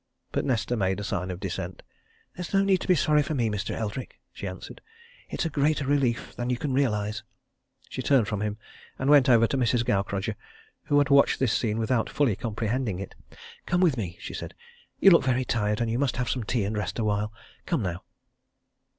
[0.31, 1.83] But Nesta made a sign of dissent.
[2.35, 3.75] "There's no need to be sorry for me, Mr.
[3.75, 4.81] Eldrick," she answered.
[5.29, 7.21] "It's a greater relief than you can realize."
[7.87, 8.57] She turned from him
[8.97, 9.85] and went over to Mrs.
[9.85, 10.33] Gaukrodger
[10.85, 13.13] who had watched this scene without fully comprehending it.
[13.67, 14.55] "Come with me," she said.
[14.99, 17.31] "You look very tired and you must have some tea and rest awhile
[17.67, 18.01] come now."